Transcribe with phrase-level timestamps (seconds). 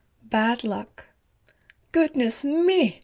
[0.23, 1.05] BAD LUCK
[1.91, 2.99] "GOODNESS me!